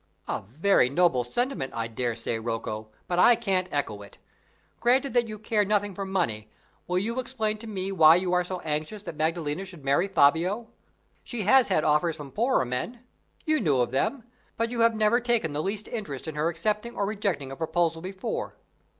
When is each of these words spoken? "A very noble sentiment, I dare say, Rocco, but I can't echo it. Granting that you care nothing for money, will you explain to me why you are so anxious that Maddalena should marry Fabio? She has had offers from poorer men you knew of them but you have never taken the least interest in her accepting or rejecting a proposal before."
"A 0.27 0.41
very 0.41 0.89
noble 0.89 1.23
sentiment, 1.23 1.73
I 1.75 1.85
dare 1.87 2.15
say, 2.15 2.39
Rocco, 2.39 2.89
but 3.07 3.19
I 3.19 3.35
can't 3.35 3.67
echo 3.71 4.01
it. 4.01 4.17
Granting 4.79 5.11
that 5.11 5.27
you 5.27 5.37
care 5.37 5.63
nothing 5.63 5.93
for 5.93 6.05
money, 6.07 6.49
will 6.87 6.97
you 6.97 7.19
explain 7.19 7.59
to 7.59 7.67
me 7.67 7.91
why 7.91 8.15
you 8.15 8.33
are 8.33 8.43
so 8.43 8.61
anxious 8.61 9.03
that 9.03 9.15
Maddalena 9.15 9.63
should 9.63 9.85
marry 9.85 10.07
Fabio? 10.07 10.69
She 11.23 11.43
has 11.43 11.67
had 11.67 11.83
offers 11.83 12.15
from 12.17 12.31
poorer 12.31 12.65
men 12.65 13.01
you 13.45 13.59
knew 13.59 13.77
of 13.77 13.91
them 13.91 14.23
but 14.57 14.71
you 14.71 14.79
have 14.79 14.95
never 14.95 15.19
taken 15.19 15.53
the 15.53 15.61
least 15.61 15.87
interest 15.87 16.27
in 16.27 16.33
her 16.33 16.49
accepting 16.49 16.95
or 16.97 17.05
rejecting 17.05 17.51
a 17.51 17.55
proposal 17.55 18.01
before." 18.01 18.55